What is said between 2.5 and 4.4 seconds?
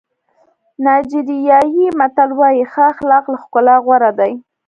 ښه اخلاق له ښکلا غوره دي.